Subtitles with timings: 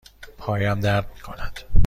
[0.37, 1.59] پایم درد می کند.